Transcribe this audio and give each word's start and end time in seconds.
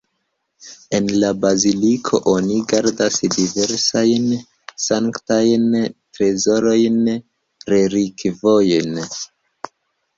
En 0.99 1.09
la 1.23 1.27
baziliko 1.43 2.21
oni 2.31 2.57
gardas 2.73 3.19
diversajn 3.37 4.27
sanktajn 4.89 5.71
trezorojn, 5.93 7.01
relikvojn. 7.77 9.03